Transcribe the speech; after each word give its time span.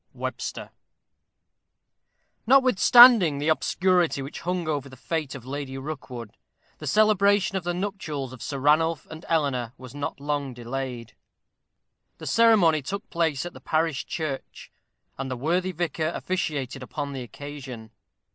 WEBSTER. 0.15 0.71
Notwithstanding 2.47 3.37
the 3.37 3.49
obscurity 3.49 4.23
which 4.23 4.39
hung 4.39 4.67
over 4.67 4.89
the 4.89 4.97
fate 4.97 5.35
of 5.35 5.45
Lady 5.45 5.77
Rookwood, 5.77 6.31
the 6.79 6.87
celebration 6.87 7.55
of 7.55 7.63
the 7.63 7.75
nuptials 7.75 8.33
of 8.33 8.41
Sir 8.41 8.57
Ranulph 8.57 9.05
and 9.11 9.23
Eleanor 9.29 9.73
was 9.77 9.93
not 9.93 10.19
long 10.19 10.55
delayed; 10.55 11.15
the 12.17 12.25
ceremony 12.25 12.81
took 12.81 13.07
place 13.11 13.45
at 13.45 13.53
the 13.53 13.61
parish 13.61 14.07
church, 14.07 14.71
and 15.19 15.29
the 15.29 15.37
worthy 15.37 15.71
vicar 15.71 16.07
officiated 16.15 16.81
upon 16.81 17.13
the 17.13 17.21
occasion. 17.21 17.91